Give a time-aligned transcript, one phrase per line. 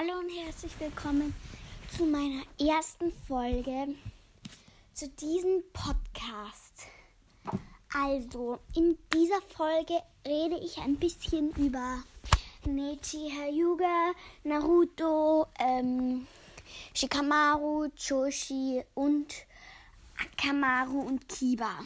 [0.00, 1.34] Hallo und herzlich willkommen
[1.96, 3.96] zu meiner ersten Folge
[4.94, 6.86] zu diesem Podcast.
[7.92, 12.04] Also, in dieser Folge rede ich ein bisschen über
[12.64, 14.12] Nechi Hyuga,
[14.44, 16.28] Naruto, ähm,
[16.94, 19.34] Shikamaru, Choshi und
[20.16, 21.80] Akamaru und Kiba.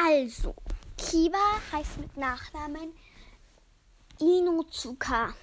[0.00, 0.54] Also,
[0.96, 2.92] Kiba heißt mit Nachnamen
[4.20, 5.34] Inozuka.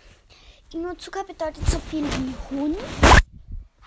[0.71, 2.77] Inozuka bedeutet so viel wie Hund,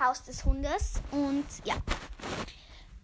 [0.01, 1.01] Haus des Hundes.
[1.13, 1.77] Und ja,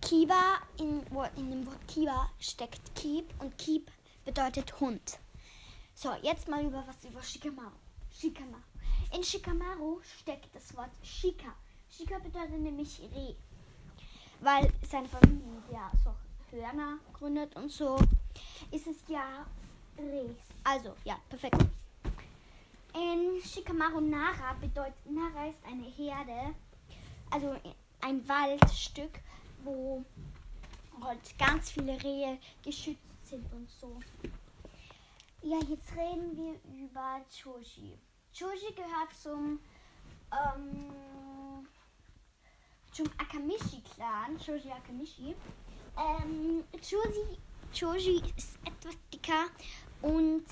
[0.02, 3.88] Kiba, in, in dem Wort Kiba steckt Keep und Keep
[4.24, 5.20] bedeutet Hund.
[5.94, 7.76] So, jetzt mal über was über Shikamaru.
[8.10, 8.62] Shikamaru.
[9.14, 11.54] In Shikamaru steckt das Wort Shika.
[11.88, 13.36] Shika bedeutet nämlich Reh.
[14.40, 16.12] Weil seine Familie ja so
[16.50, 17.96] Hörner gründet und so
[18.72, 19.46] ist es ja
[19.96, 20.34] Reh.
[20.64, 21.64] Also, ja, perfekt.
[22.98, 26.52] In Shikamaru Nara bedeutet Nara ist eine Herde,
[27.30, 27.54] also
[28.00, 29.20] ein Waldstück,
[29.62, 30.04] wo
[31.00, 34.00] halt ganz viele Rehe geschützt sind und so.
[35.42, 37.96] Ja, jetzt reden wir über Choji.
[38.36, 39.60] Choji gehört zum
[40.32, 41.68] ähm,
[42.90, 45.36] zum Akamishi-Clan, Choji Akamishi.
[45.96, 47.38] Ähm, Choji,
[47.72, 49.46] Choji ist etwas dicker
[50.02, 50.46] und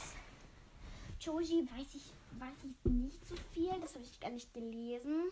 [1.19, 5.31] Choji weiß ich weiß ich nicht so viel, das habe ich gar nicht gelesen.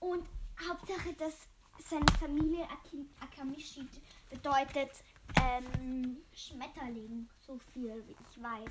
[0.00, 0.26] Und
[0.68, 1.48] Hauptsache, dass
[1.88, 2.66] seine Familie
[3.20, 3.86] Akamishi
[4.30, 4.90] bedeutet
[5.40, 8.70] ähm, Schmetterling, so viel wie ich weiß.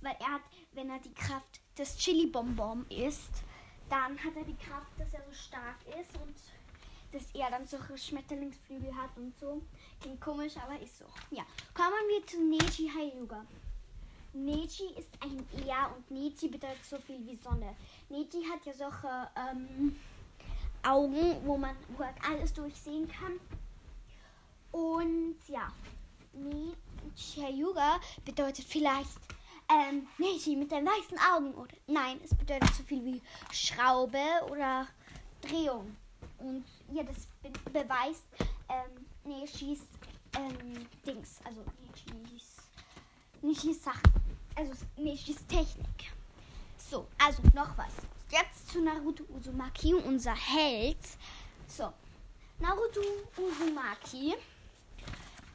[0.00, 3.44] Weil er hat, wenn er die Kraft des Chili-Bonbon isst,
[3.88, 6.34] dann hat er die Kraft, dass er so stark ist und
[7.12, 9.62] dass er dann solche Schmetterlingsflügel hat und so.
[10.00, 11.04] Klingt komisch, aber ist so.
[11.30, 13.46] Ja, kommen wir zu Neji Hyuga.
[14.34, 17.76] Neji ist ein Ja und Neji bedeutet so viel wie Sonne.
[18.08, 19.96] Neji hat ja solche ähm,
[20.82, 23.38] Augen, wo man wo er alles durchsehen kann.
[24.72, 25.72] Und ja,
[26.32, 29.20] Neji Yuga bedeutet vielleicht
[29.70, 31.54] ähm, Neji mit den weißen Augen.
[31.54, 33.22] Oder nein, es bedeutet so viel wie
[33.52, 34.18] Schraube
[34.50, 34.88] oder
[35.42, 35.96] Drehung.
[36.38, 38.24] Und ja, das be beweist
[38.68, 39.82] ähm, Nejis
[40.36, 41.64] ähm, Dings, also
[42.12, 42.56] Nejis,
[43.40, 44.23] Nejis Sachen
[44.54, 46.12] also nicht ist Technik.
[46.76, 47.92] So, also noch was.
[48.30, 50.98] Jetzt zu Naruto Uzumaki, unser Held.
[51.66, 51.92] So,
[52.58, 53.00] Naruto
[53.36, 54.34] Uzumaki.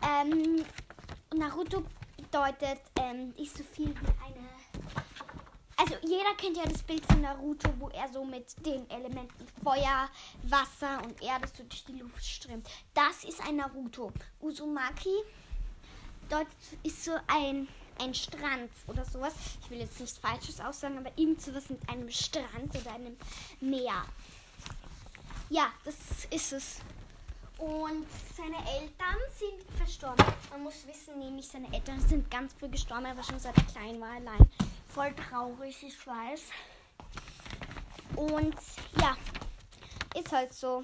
[0.01, 0.65] Ähm,
[1.35, 1.83] Naruto
[2.17, 4.49] bedeutet ähm, nicht so viel wie eine.
[5.75, 10.09] Also jeder kennt ja das Bild von Naruto, wo er so mit den Elementen Feuer,
[10.43, 12.69] Wasser und Erde so durch die Luft strömt.
[12.93, 14.11] Das ist ein Naruto.
[14.41, 15.23] Uzumaki
[16.29, 16.47] dort
[16.83, 17.67] ist so ein
[17.99, 19.33] ein Strand oder sowas.
[19.63, 23.17] Ich will jetzt nichts Falsches aussagen, aber irgend sowas mit einem Strand oder einem
[23.59, 24.05] Meer.
[25.49, 25.95] Ja, das
[26.29, 26.79] ist es.
[27.57, 30.25] Und seine Eltern sind verstorben.
[30.49, 33.05] Man muss wissen, nämlich seine Eltern sind ganz früh gestorben.
[33.05, 34.49] Er war schon seit klein war allein.
[34.87, 36.41] Voll traurig, ich weiß.
[38.15, 38.55] Und
[39.01, 39.17] ja,
[40.15, 40.83] ist halt so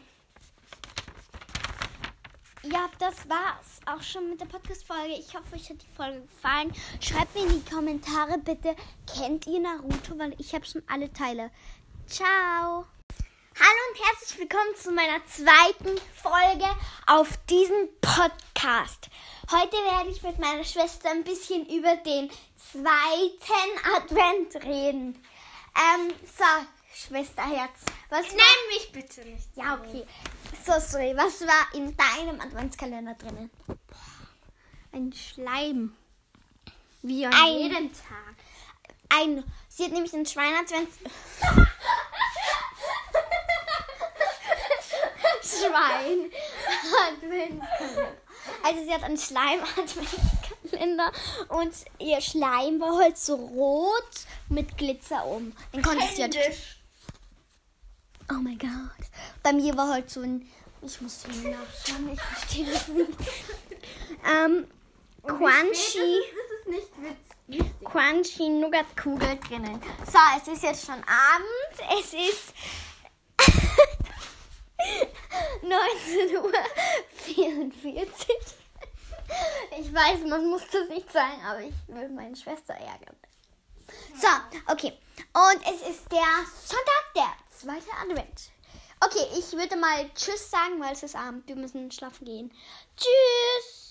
[2.72, 5.14] ja, das war's auch schon mit der Podcast-Folge.
[5.14, 6.74] Ich hoffe, euch hat die Folge gefallen.
[7.00, 8.76] Schreibt mir in die Kommentare bitte,
[9.14, 10.18] kennt ihr Naruto?
[10.18, 11.52] Weil ich habe schon alle Teile.
[12.08, 12.86] Ciao!
[13.58, 16.66] Hallo und herzlich willkommen zu meiner zweiten Folge
[17.08, 19.10] auf diesem Podcast.
[19.52, 25.24] Heute werde ich mit meiner Schwester ein bisschen über den zweiten Advent reden.
[25.76, 26.44] Ähm, so,
[26.96, 27.82] Schwesterherz.
[28.10, 29.50] Was Nenn mich bitte nicht.
[29.56, 30.06] Ja, okay.
[30.66, 31.14] So, sorry.
[31.16, 33.50] Was war in deinem Adventskalender drinnen?
[34.94, 35.96] Ein Schleim.
[37.02, 38.36] Wie an ein, jedem Tag.
[39.10, 39.44] Ein.
[39.68, 40.98] Sie hat nämlich einen Schweinadvents.
[45.42, 46.32] Schwein.
[47.08, 48.16] Adventskalender.
[48.64, 51.12] Also sie hat einen Schleim-Adventskalender
[51.50, 54.10] und ihr Schleim war halt so rot
[54.50, 55.54] mit Glitzer um.
[55.74, 56.28] Den konntest du ja
[58.30, 58.70] Oh mein Gott.
[59.44, 60.50] Bei mir war halt so ein.
[60.82, 63.12] Ich muss hier nachschauen, ich verstehe das nicht.
[64.24, 64.68] ähm,
[65.24, 66.22] Crunchy.
[66.32, 67.66] Das ist nicht witzig.
[67.84, 69.82] Crunchy Nougat Kugel drinnen.
[70.12, 71.76] So, es ist jetzt schon Abend.
[72.00, 72.54] Es ist
[75.62, 76.52] 19 Uhr
[77.16, 78.30] 44.
[79.80, 83.16] Ich weiß, man muss das nicht sagen, aber ich will meine Schwester ärgern.
[84.20, 84.28] So,
[84.72, 84.94] okay.
[85.34, 87.34] Und es ist der Sonntag, der
[87.66, 88.52] zweite Advent.
[89.00, 91.48] Okay, ich würde mal Tschüss sagen, weil es ist Abend.
[91.48, 92.52] Wir müssen schlafen gehen.
[92.96, 93.85] Tschüss!